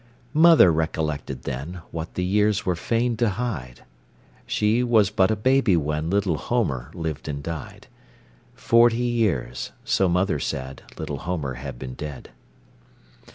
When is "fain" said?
2.75-3.15